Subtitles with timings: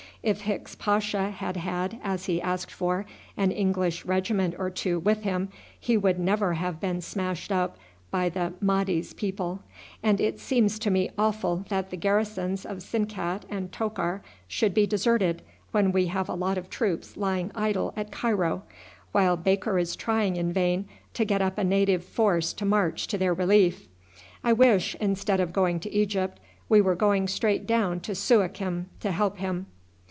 [0.23, 3.07] If Hicks Pasha had had, as he asked for,
[3.37, 7.75] an English regiment or two with him, he would never have been smashed up
[8.11, 9.61] by the Mahdi's people;
[10.03, 14.85] and it seems to me awful that the garrisons of Sinkat and Tokar should be
[14.85, 15.41] deserted
[15.71, 18.61] when we have a lot of troops lying idle at Cairo,
[19.13, 23.17] while Baker is trying in vain to get up a native force to march to
[23.17, 23.87] their relief.
[24.43, 26.39] I wish, instead of going to Egypt,
[26.69, 29.65] we were going straight down to Suakim to help him.